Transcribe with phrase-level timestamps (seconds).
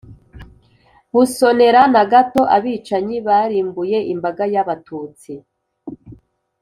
[1.13, 5.31] busonera na gato abicanyi barimbuye imbaga y'abatutsi